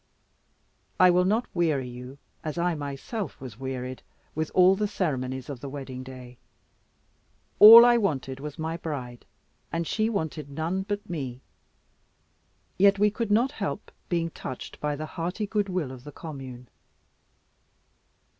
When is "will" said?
1.11-1.25, 15.69-15.91